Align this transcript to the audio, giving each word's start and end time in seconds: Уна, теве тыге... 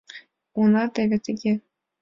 Уна, 0.59 0.83
теве 0.93 1.17
тыге... 1.25 1.53